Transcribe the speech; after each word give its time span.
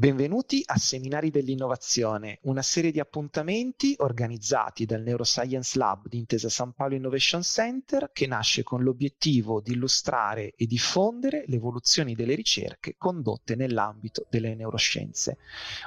Benvenuti 0.00 0.62
a 0.64 0.78
Seminari 0.78 1.32
dell'Innovazione, 1.32 2.38
una 2.42 2.62
serie 2.62 2.92
di 2.92 3.00
appuntamenti 3.00 3.96
organizzati 3.98 4.86
dal 4.86 5.02
Neuroscience 5.02 5.76
Lab 5.76 6.06
di 6.06 6.18
Intesa 6.18 6.48
San 6.48 6.72
Paolo 6.72 6.94
Innovation 6.94 7.42
Center 7.42 8.10
che 8.12 8.28
nasce 8.28 8.62
con 8.62 8.84
l'obiettivo 8.84 9.60
di 9.60 9.72
illustrare 9.72 10.52
e 10.54 10.66
diffondere 10.66 11.42
le 11.48 11.56
evoluzioni 11.56 12.14
delle 12.14 12.36
ricerche 12.36 12.94
condotte 12.96 13.56
nell'ambito 13.56 14.24
delle 14.30 14.54
neuroscienze. 14.54 15.38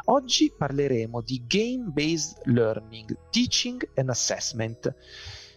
Oggi 0.07 0.53
parleremo 0.57 1.21
di 1.21 1.45
Game-Based 1.47 2.47
Learning, 2.47 3.29
Teaching 3.29 3.91
and 3.95 4.09
Assessment 4.09 4.93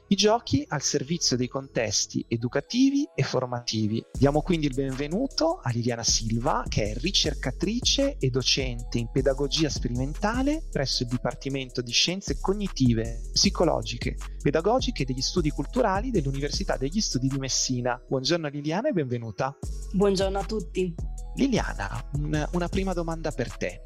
i 0.08 0.16
giochi 0.16 0.64
al 0.68 0.82
servizio 0.82 1.36
dei 1.36 1.48
contesti 1.48 2.24
educativi 2.28 3.08
e 3.14 3.22
formativi. 3.22 4.04
Diamo 4.12 4.42
quindi 4.42 4.66
il 4.66 4.74
benvenuto 4.74 5.60
a 5.62 5.70
Liliana 5.70 6.02
Silva, 6.02 6.64
che 6.68 6.90
è 6.90 6.94
ricercatrice 6.94 8.16
e 8.18 8.28
docente 8.28 8.98
in 8.98 9.10
pedagogia 9.10 9.70
sperimentale 9.70 10.64
presso 10.70 11.04
il 11.04 11.08
Dipartimento 11.08 11.80
di 11.80 11.92
Scienze 11.92 12.38
Cognitive, 12.38 13.30
Psicologiche, 13.32 14.16
Pedagogiche 14.42 15.02
e 15.02 15.06
degli 15.06 15.22
Studi 15.22 15.50
Culturali 15.50 16.10
dell'Università 16.10 16.76
degli 16.76 17.00
Studi 17.00 17.28
di 17.28 17.38
Messina. 17.38 17.98
Buongiorno 18.06 18.48
Liliana 18.48 18.90
e 18.90 18.92
benvenuta. 18.92 19.56
Buongiorno 19.92 20.38
a 20.38 20.44
tutti. 20.44 20.94
Liliana, 21.36 22.10
una, 22.14 22.48
una 22.52 22.68
prima 22.68 22.92
domanda 22.92 23.30
per 23.32 23.56
te. 23.56 23.82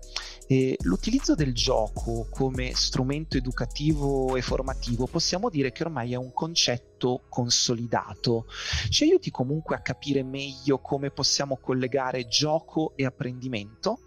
Eh, 0.51 0.79
l'utilizzo 0.85 1.35
del 1.35 1.53
gioco 1.53 2.27
come 2.31 2.73
strumento 2.75 3.37
educativo 3.37 4.35
e 4.35 4.41
formativo 4.41 5.07
possiamo 5.07 5.51
dire 5.51 5.73
che 5.73 5.83
ormai 5.83 6.15
è 6.15 6.17
un 6.17 6.33
concetto 6.33 7.25
consolidato. 7.29 8.47
Ci 8.89 9.05
aiuti 9.05 9.31
comunque 9.31 9.77
a 9.77 9.81
capire 9.81 10.23
meglio 10.23 10.79
come 10.79 11.11
possiamo 11.11 11.59
collegare 11.59 12.29
gioco 12.29 12.95
e 12.97 13.05
apprendimento? 13.05 13.99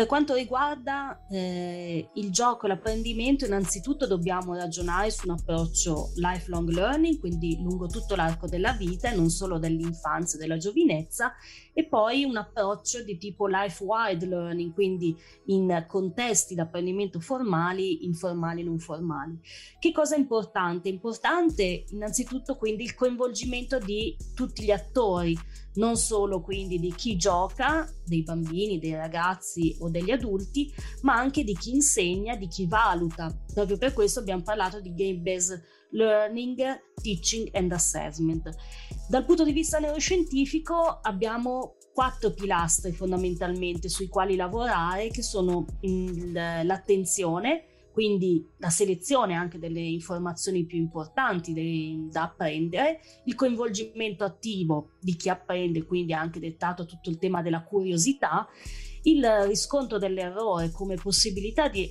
Per 0.00 0.06
quanto 0.08 0.34
riguarda 0.34 1.26
eh, 1.28 2.08
il 2.14 2.30
gioco 2.30 2.64
e 2.64 2.68
l'apprendimento, 2.68 3.44
innanzitutto 3.44 4.06
dobbiamo 4.06 4.54
ragionare 4.54 5.10
su 5.10 5.28
un 5.28 5.36
approccio 5.38 6.12
lifelong 6.14 6.70
learning, 6.70 7.18
quindi 7.18 7.60
lungo 7.60 7.86
tutto 7.86 8.14
l'arco 8.14 8.46
della 8.46 8.72
vita 8.72 9.10
e 9.10 9.14
non 9.16 9.28
solo 9.28 9.58
dell'infanzia 9.58 10.38
e 10.38 10.40
della 10.40 10.56
giovinezza, 10.56 11.34
e 11.72 11.86
poi 11.86 12.24
un 12.24 12.36
approccio 12.36 13.02
di 13.02 13.16
tipo 13.16 13.46
life-wide 13.46 14.26
learning, 14.26 14.72
quindi 14.72 15.16
in 15.46 15.84
contesti 15.86 16.54
di 16.54 16.60
apprendimento 16.60 17.20
formali, 17.20 18.04
informali 18.04 18.60
e 18.60 18.64
non 18.64 18.78
formali. 18.78 19.38
Che 19.78 19.92
cosa 19.92 20.16
è 20.16 20.18
importante? 20.18 20.88
Importante 20.88 21.84
innanzitutto 21.90 22.56
quindi 22.56 22.84
il 22.84 22.94
coinvolgimento 22.94 23.78
di 23.78 24.16
tutti 24.34 24.64
gli 24.64 24.70
attori, 24.70 25.36
non 25.74 25.96
solo 25.96 26.40
quindi 26.40 26.78
di 26.80 26.92
chi 26.92 27.16
gioca, 27.16 27.88
dei 28.04 28.22
bambini, 28.22 28.78
dei 28.78 28.94
ragazzi 28.94 29.76
o 29.80 29.88
degli 29.88 30.10
adulti, 30.10 30.72
ma 31.02 31.14
anche 31.14 31.44
di 31.44 31.54
chi 31.54 31.70
insegna, 31.70 32.36
di 32.36 32.48
chi 32.48 32.66
valuta. 32.66 33.34
Proprio 33.54 33.78
per 33.78 33.92
questo 33.92 34.20
abbiamo 34.20 34.42
parlato 34.42 34.80
di 34.80 34.92
game-based 34.92 35.78
learning, 35.92 36.60
teaching 37.00 37.48
and 37.52 37.72
assessment. 37.72 38.48
Dal 39.08 39.24
punto 39.24 39.44
di 39.44 39.52
vista 39.52 39.78
neuroscientifico 39.78 41.00
abbiamo 41.02 41.59
quattro 41.92 42.32
pilastri 42.32 42.92
fondamentalmente 42.92 43.88
sui 43.88 44.08
quali 44.08 44.36
lavorare 44.36 45.08
che 45.08 45.22
sono 45.22 45.66
il, 45.80 46.32
l'attenzione, 46.32 47.64
quindi 47.92 48.48
la 48.58 48.70
selezione 48.70 49.34
anche 49.34 49.58
delle 49.58 49.80
informazioni 49.80 50.64
più 50.64 50.78
importanti 50.78 51.52
de, 51.52 52.08
da 52.10 52.22
apprendere, 52.22 53.00
il 53.24 53.34
coinvolgimento 53.34 54.24
attivo 54.24 54.92
di 55.00 55.16
chi 55.16 55.28
apprende, 55.28 55.84
quindi 55.84 56.12
anche 56.12 56.40
dettato 56.40 56.86
tutto 56.86 57.10
il 57.10 57.18
tema 57.18 57.42
della 57.42 57.64
curiosità, 57.64 58.48
il 59.02 59.26
riscontro 59.46 59.98
dell'errore 59.98 60.70
come 60.70 60.94
possibilità 60.94 61.68
di 61.68 61.90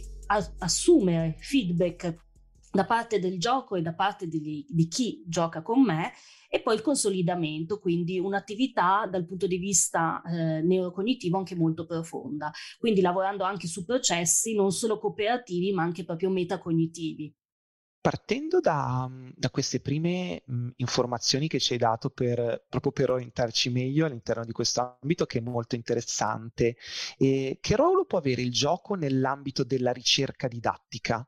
assumere 0.59 1.35
feedback 1.39 2.28
da 2.71 2.85
parte 2.85 3.19
del 3.19 3.39
gioco 3.39 3.75
e 3.75 3.81
da 3.81 3.93
parte 3.93 4.27
di, 4.27 4.65
di, 4.67 4.87
chi 4.87 5.23
gioca 5.25 5.61
con 5.61 5.81
me 5.81 6.13
e 6.49 6.61
poi 6.61 6.75
il 6.75 6.81
consolidamento, 6.81 7.79
quindi 7.79 8.19
un'attività 8.19 9.07
dal 9.09 9.25
punto 9.25 9.47
di 9.47 9.57
vista 9.57 10.21
eh, 10.23 10.61
neurocognitivo 10.61 11.37
anche 11.37 11.55
molto 11.55 11.85
profonda, 11.85 12.51
quindi 12.77 13.01
lavorando 13.01 13.43
anche 13.43 13.67
su 13.67 13.85
processi 13.85 14.55
non 14.55 14.71
solo 14.71 14.99
cooperativi 14.99 15.71
ma 15.71 15.83
anche 15.83 16.03
proprio 16.03 16.29
metacognitivi. 16.29 17.33
Partendo 18.01 18.61
da, 18.61 19.11
da 19.35 19.49
queste 19.49 19.81
prime 19.81 20.41
mh, 20.45 20.69
informazioni 20.77 21.49
che 21.49 21.59
ci 21.59 21.73
hai 21.73 21.79
dato 21.79 22.09
per, 22.09 22.65
proprio 22.69 22.93
per 22.93 23.09
orientarci 23.11 23.69
meglio 23.69 24.05
all'interno 24.05 24.45
di 24.45 24.53
questo 24.53 24.97
ambito 25.01 25.25
che 25.25 25.39
è 25.39 25.41
molto 25.41 25.75
interessante, 25.75 26.77
eh, 27.17 27.57
che 27.59 27.75
ruolo 27.75 28.05
può 28.05 28.19
avere 28.19 28.41
il 28.41 28.51
gioco 28.51 28.95
nell'ambito 28.95 29.65
della 29.65 29.91
ricerca 29.91 30.47
didattica? 30.47 31.27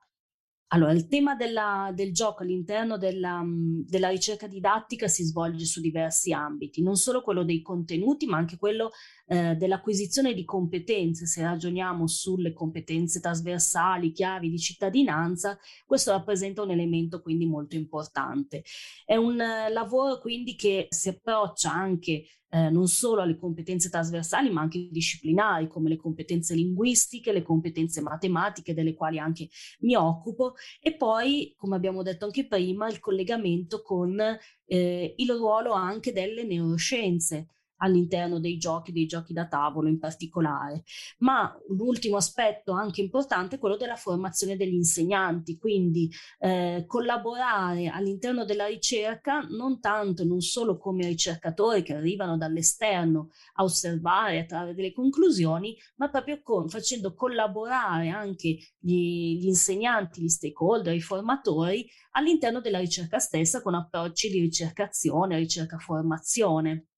Allora, 0.74 0.94
il 0.94 1.08
tema 1.08 1.36
della, 1.36 1.92
del 1.94 2.14
gioco 2.14 2.44
all'interno 2.44 2.98
della, 2.98 3.44
della, 3.46 4.08
ricerca 4.08 4.48
didattica 4.48 5.10
si 5.10 5.26
svolge 5.26 5.66
su 5.66 5.82
diversi 5.82 6.32
ambiti, 6.32 6.82
non 6.82 6.96
solo 6.96 7.22
quello 7.22 7.44
dei 7.44 7.62
contenuti, 7.62 8.26
ma 8.26 8.38
anche 8.38 8.56
quello 8.56 8.92
eh, 9.32 9.56
dell'acquisizione 9.56 10.34
di 10.34 10.44
competenze. 10.44 11.26
Se 11.26 11.42
ragioniamo 11.42 12.06
sulle 12.06 12.52
competenze 12.52 13.22
trasversali, 13.22 14.12
chiavi 14.12 14.50
di 14.50 14.60
cittadinanza, 14.60 15.58
questo 15.86 16.12
rappresenta 16.12 16.64
un 16.64 16.72
elemento 16.72 17.22
quindi 17.22 17.46
molto 17.46 17.78
importante. 17.78 18.64
È 19.06 19.16
un 19.16 19.40
eh, 19.40 19.70
lavoro 19.70 20.20
quindi 20.20 20.56
che 20.56 20.88
si 20.90 21.08
approccia 21.08 21.72
anche 21.72 22.26
eh, 22.50 22.70
non 22.70 22.90
solo 22.90 23.22
alle 23.22 23.38
competenze 23.38 23.90
trasversali, 23.90 24.50
ma 24.50 24.60
anche 24.60 24.90
disciplinari, 24.92 25.70
come 25.70 25.88
le 25.88 25.96
competenze 25.96 26.54
linguistiche, 26.54 27.32
le 27.32 27.42
competenze 27.42 28.02
matematiche, 28.02 28.74
delle 28.74 28.94
quali 28.94 29.18
anche 29.18 29.48
mi 29.80 29.96
occupo, 29.96 30.56
e 30.82 30.98
poi, 30.98 31.54
come 31.56 31.78
abbiamo 31.78 32.04
detto 32.04 32.26
anche 32.26 32.48
prima, 32.48 32.90
il 32.90 33.00
collegamento 33.00 33.82
con 33.82 34.20
eh, 34.66 35.14
il 35.16 35.32
ruolo 35.32 35.72
anche 35.72 36.12
delle 36.12 36.44
neuroscienze 36.44 37.48
all'interno 37.82 38.40
dei 38.40 38.58
giochi, 38.58 38.92
dei 38.92 39.06
giochi 39.06 39.34
da 39.34 39.48
tavolo 39.48 39.88
in 39.88 40.00
particolare. 40.00 40.84
Ma 41.20 41.56
l'ultimo 41.70 42.18
aspetto 42.18 42.72
anche 42.72 43.02
importante 43.02 43.56
è 43.56 43.60
quello 43.60 43.78
della 43.78 43.96
formazione 43.96 44.56
degli 44.56 44.74
insegnanti, 44.74 45.58
quindi 45.58 46.10
eh, 46.40 46.86
collaborare 46.88 47.88
all'interno 47.88 48.46
della 48.46 48.66
ricerca 48.66 49.42
non 49.50 49.80
tanto, 49.80 50.24
non 50.24 50.42
solo 50.42 50.78
come 50.78 51.08
ricercatori 51.08 51.84
che 51.84 51.94
arrivano 51.94 52.38
dall'esterno 52.38 53.30
a 53.56 53.64
osservare, 53.64 54.40
a 54.40 54.46
trarre 54.46 54.74
delle 54.74 54.94
conclusioni, 54.94 55.76
ma 55.96 56.10
proprio 56.10 56.42
con, 56.42 56.70
facendo 56.70 57.14
collaborare 57.14 58.10
anche 58.10 58.58
gli, 58.78 59.40
gli 59.40 59.46
insegnanti, 59.48 60.22
gli 60.22 60.30
stakeholder, 60.30 60.94
i 60.94 61.02
formatori 61.02 61.88
all'interno 62.12 62.62
della 62.62 62.80
ricerca 62.80 63.20
stessa 63.20 63.62
con 63.62 63.74
approcci 63.74 64.30
di 64.30 64.40
ricercazione, 64.40 65.38
ricerca-formazione. 65.38 66.91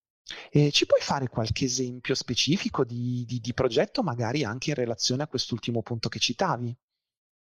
Eh, 0.52 0.72
ci 0.72 0.86
puoi 0.86 1.00
fare 1.02 1.28
qualche 1.30 1.66
esempio 1.66 2.14
specifico 2.16 2.84
di, 2.84 3.24
di, 3.26 3.40
di 3.40 3.54
progetto, 3.54 4.04
magari 4.04 4.44
anche 4.44 4.70
in 4.72 4.76
relazione 4.76 5.24
a 5.24 5.28
quest'ultimo 5.28 5.82
punto 5.82 6.10
che 6.10 6.20
citavi? 6.20 6.76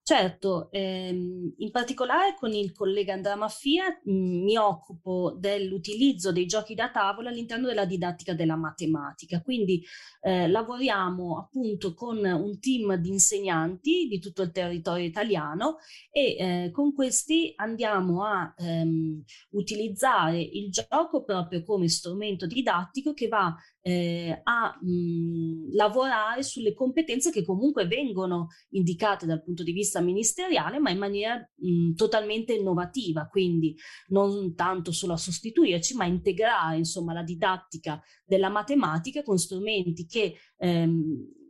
Certo, 0.06 0.69
ehm, 0.72 1.53
in 1.59 1.72
particolare 1.72 2.36
con 2.38 2.52
il 2.52 2.74
collega 2.74 3.14
Andrea 3.14 3.38
Maffia 3.38 3.86
mh, 4.03 4.12
mm, 4.12 4.44
mi 4.44 4.58
occupo 4.58 5.34
dell'utilizzo 5.40 6.34
dei 6.34 6.46
giochi 6.46 6.76
da 6.76 6.90
tavola 6.91 7.29
all'interno 7.29 7.67
della 7.67 7.85
didattica 7.85 8.34
della 8.34 8.58
matematica, 8.58 9.41
quindi 9.41 9.82
eh, 10.20 10.50
lavoriamo 10.50 11.38
appunto 11.38 11.94
con 11.94 12.17
un 12.17 12.59
team 12.59 12.96
di 12.96 13.11
insegnanti 13.11 14.08
di 14.09 14.20
tutto 14.20 14.41
il 14.41 14.52
territorio 14.52 15.05
italiano 15.05 15.78
e 16.11 16.35
eh, 16.66 16.72
con 16.72 16.94
questi 16.94 17.53
andiamo 17.56 18.26
a 18.26 18.53
ehm, 18.58 19.23
utilizzare 19.52 20.41
il 20.41 20.70
gioco 20.70 21.23
proprio 21.23 21.64
come 21.64 21.88
strumento 21.88 22.46
didattico 22.46 23.14
che 23.14 23.29
va 23.29 23.56
eh, 23.82 24.41
a 24.44 24.78
mh, 24.82 25.76
lavorare 25.76 26.41
sulle 26.44 26.73
competenze 26.73 27.32
che 27.32 27.46
comunque 27.46 27.85
vengono 27.85 28.47
indicate 28.72 29.26
dal 29.26 29.44
punto 29.44 29.64
di 29.64 29.72
vista 29.72 29.92
ministeriale, 30.01 30.79
ma 30.79 30.90
in 30.90 30.97
maniera 30.97 31.37
mh, 31.37 31.93
totalmente 31.93 32.53
innovativa, 32.53 33.28
quindi 33.28 33.75
non 34.07 34.55
tanto 34.55 34.91
solo 34.91 35.13
a 35.13 35.17
sostituirci, 35.17 35.95
ma 35.95 36.05
integrare 36.05 36.78
insomma 36.78 37.13
la 37.13 37.23
didattica 37.23 38.01
della 38.25 38.49
matematica 38.49 39.23
con 39.23 39.37
strumenti 39.37 40.05
che 40.05 40.35
ehm, 40.57 41.41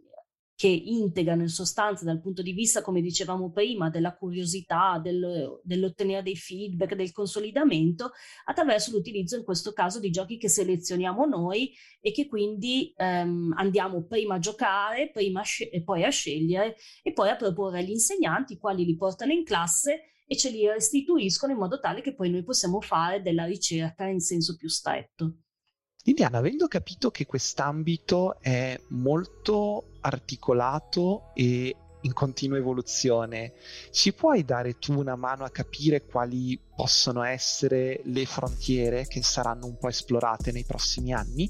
che 0.56 0.68
integrano 0.68 1.42
in 1.42 1.48
sostanza 1.50 2.06
dal 2.06 2.22
punto 2.22 2.42
di 2.42 2.54
vista, 2.54 2.82
come 2.82 3.02
dicevamo 3.02 3.52
prima, 3.52 3.90
della 3.90 4.16
curiosità, 4.16 5.00
del, 5.02 5.60
dell'ottenere 5.64 6.22
dei 6.22 6.36
feedback, 6.36 6.96
del 6.96 7.12
consolidamento, 7.12 8.12
attraverso 8.46 8.92
l'utilizzo 8.92 9.36
in 9.36 9.44
questo 9.44 9.74
caso 9.74 10.00
di 10.00 10.12
giochi 10.12 10.38
che 10.38 10.50
selezioniamo 10.50 11.26
noi 11.26 11.74
e 12.00 12.12
che 12.12 12.28
quindi 12.28 12.94
ehm, 12.96 13.54
andiamo 13.58 14.06
prima 14.06 14.36
a 14.36 14.40
giocare, 14.40 15.10
prima 15.12 15.42
a 15.42 15.44
sce- 15.44 15.70
e 15.70 15.84
poi 15.84 16.04
a 16.04 16.10
scegliere 16.10 16.76
e 17.02 17.14
poi 17.14 17.30
a 17.30 17.36
proporre 17.36 17.80
agli 17.80 17.92
insegnanti, 17.92 18.58
quali 18.58 18.86
li 18.86 18.96
portano 18.96 19.32
in 19.32 19.44
classe 19.44 20.04
e 20.26 20.38
ce 20.38 20.50
li 20.50 20.68
restituiscono 20.68 21.52
in 21.52 21.60
modo 21.60 21.80
tale 21.80 22.02
che 22.02 22.14
poi 22.14 22.30
noi 22.30 22.44
possiamo 22.44 22.80
fare 22.80 23.22
della 23.22 23.46
ricerca 23.46 24.06
in 24.06 24.20
senso 24.20 24.56
più 24.56 24.70
stretto. 24.70 25.38
Liliana, 26.06 26.40
avendo 26.40 26.68
capito 26.68 27.12
che 27.12 27.26
quest'ambito 27.26 28.38
è 28.42 28.78
molto 28.90 29.86
articolato 30.02 31.32
e 31.34 31.74
in 32.02 32.12
continua 32.12 32.58
evoluzione, 32.58 33.54
ci 33.92 34.12
puoi 34.12 34.44
dare 34.44 34.78
tu 34.78 35.00
una 35.00 35.16
mano 35.16 35.46
a 35.46 35.50
capire 35.50 36.04
quali 36.04 36.60
possono 36.76 37.24
essere 37.24 38.02
le 38.04 38.26
frontiere 38.26 39.08
che 39.08 39.24
saranno 39.24 39.66
un 39.66 39.78
po' 39.78 39.88
esplorate 39.88 40.52
nei 40.52 40.66
prossimi 40.66 41.14
anni? 41.14 41.50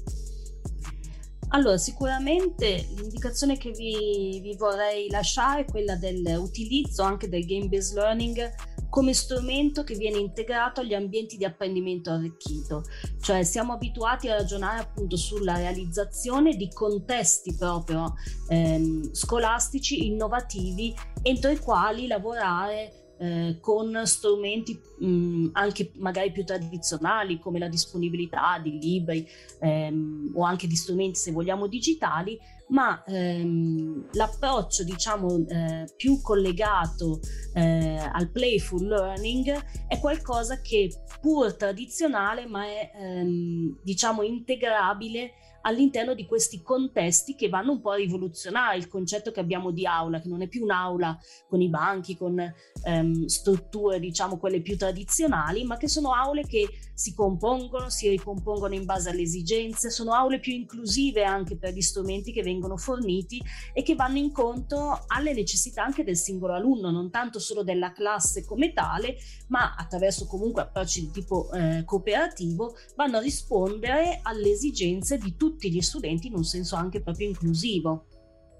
Allora, 1.48 1.76
sicuramente 1.76 2.86
l'indicazione 2.96 3.58
che 3.58 3.72
vi, 3.72 4.38
vi 4.40 4.56
vorrei 4.56 5.10
lasciare 5.10 5.62
è 5.62 5.64
quella 5.64 5.96
dell'utilizzo 5.96 7.02
anche 7.02 7.28
del 7.28 7.44
game-based 7.44 7.96
learning 7.96 8.54
come 8.94 9.12
strumento 9.12 9.82
che 9.82 9.96
viene 9.96 10.18
integrato 10.18 10.80
agli 10.80 10.94
ambienti 10.94 11.36
di 11.36 11.44
apprendimento 11.44 12.12
arricchito, 12.12 12.84
cioè 13.20 13.42
siamo 13.42 13.72
abituati 13.72 14.28
a 14.28 14.36
ragionare 14.36 14.78
appunto 14.78 15.16
sulla 15.16 15.56
realizzazione 15.56 16.54
di 16.54 16.70
contesti 16.72 17.56
proprio 17.56 18.14
ehm, 18.46 19.12
scolastici 19.12 20.06
innovativi 20.06 20.94
entro 21.22 21.50
i 21.50 21.58
quali 21.58 22.06
lavorare 22.06 23.03
eh, 23.18 23.58
con 23.60 24.00
strumenti 24.04 24.78
mh, 24.98 25.50
anche 25.52 25.92
magari 25.96 26.32
più 26.32 26.44
tradizionali 26.44 27.38
come 27.38 27.58
la 27.58 27.68
disponibilità 27.68 28.58
di 28.62 28.78
libri 28.78 29.26
ehm, 29.60 30.32
o 30.34 30.42
anche 30.42 30.66
di 30.66 30.76
strumenti 30.76 31.18
se 31.18 31.32
vogliamo 31.32 31.66
digitali, 31.66 32.38
ma 32.68 33.02
ehm, 33.04 34.08
l'approccio 34.12 34.84
diciamo 34.84 35.46
eh, 35.46 35.84
più 35.96 36.20
collegato 36.22 37.20
eh, 37.54 37.96
al 37.96 38.30
playful 38.30 38.86
learning 38.86 39.86
è 39.86 39.98
qualcosa 40.00 40.60
che 40.60 40.90
pur 41.20 41.54
tradizionale 41.56 42.46
ma 42.46 42.64
è 42.64 42.90
ehm, 42.94 43.78
diciamo 43.82 44.22
integrabile 44.22 45.32
all'interno 45.66 46.14
di 46.14 46.26
questi 46.26 46.62
contesti 46.62 47.34
che 47.34 47.48
vanno 47.48 47.72
un 47.72 47.80
po' 47.80 47.90
a 47.90 47.96
rivoluzionare 47.96 48.76
il 48.76 48.88
concetto 48.88 49.30
che 49.30 49.40
abbiamo 49.40 49.70
di 49.70 49.86
aula, 49.86 50.20
che 50.20 50.28
non 50.28 50.42
è 50.42 50.48
più 50.48 50.62
un'aula 50.62 51.18
con 51.48 51.60
i 51.60 51.68
banchi, 51.68 52.16
con 52.16 52.38
ehm, 52.84 53.26
strutture, 53.26 53.98
diciamo, 53.98 54.38
quelle 54.38 54.60
più 54.60 54.76
tradizionali, 54.76 55.64
ma 55.64 55.76
che 55.76 55.88
sono 55.88 56.12
aule 56.12 56.42
che 56.42 56.68
si 56.94 57.12
compongono, 57.14 57.90
si 57.90 58.08
ricompongono 58.08 58.74
in 58.74 58.84
base 58.84 59.10
alle 59.10 59.22
esigenze, 59.22 59.90
sono 59.90 60.12
aule 60.12 60.38
più 60.38 60.52
inclusive 60.52 61.24
anche 61.24 61.56
per 61.56 61.72
gli 61.72 61.80
strumenti 61.80 62.32
che 62.32 62.42
vengono 62.42 62.76
forniti 62.76 63.42
e 63.72 63.82
che 63.82 63.94
vanno 63.96 64.18
incontro 64.18 65.04
alle 65.08 65.34
necessità 65.34 65.82
anche 65.82 66.04
del 66.04 66.16
singolo 66.16 66.52
alunno, 66.52 66.90
non 66.90 67.10
tanto 67.10 67.38
solo 67.38 67.64
della 67.64 67.92
classe 67.92 68.44
come 68.44 68.72
tale, 68.72 69.16
ma 69.48 69.74
attraverso 69.76 70.26
comunque 70.26 70.62
approcci 70.62 71.00
di 71.00 71.10
tipo 71.10 71.50
eh, 71.52 71.82
cooperativo, 71.84 72.76
vanno 72.94 73.16
a 73.16 73.20
rispondere 73.20 74.20
alle 74.22 74.50
esigenze 74.50 75.18
di 75.18 75.36
tutti 75.36 75.53
tutti 75.54 75.70
gli 75.70 75.80
studenti 75.80 76.26
in 76.26 76.34
un 76.34 76.44
senso 76.44 76.76
anche 76.76 77.00
proprio 77.00 77.28
inclusivo. 77.28 78.06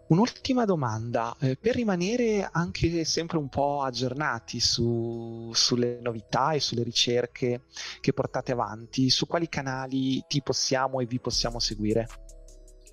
Un'ultima 0.06 0.64
domanda, 0.64 1.34
eh, 1.40 1.56
per 1.56 1.74
rimanere 1.74 2.46
anche 2.52 3.04
sempre 3.04 3.38
un 3.38 3.48
po' 3.48 3.80
aggiornati 3.80 4.60
su, 4.60 5.50
sulle 5.54 5.98
novità 6.00 6.52
e 6.52 6.60
sulle 6.60 6.82
ricerche 6.82 7.62
che 8.00 8.12
portate 8.12 8.52
avanti, 8.52 9.08
su 9.08 9.26
quali 9.26 9.48
canali 9.48 10.22
ti 10.28 10.42
possiamo 10.42 11.00
e 11.00 11.06
vi 11.06 11.18
possiamo 11.20 11.58
seguire? 11.58 12.06